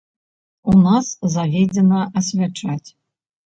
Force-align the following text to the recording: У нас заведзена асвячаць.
У 0.73 0.77
нас 0.85 1.11
заведзена 1.35 2.01
асвячаць. 2.23 2.83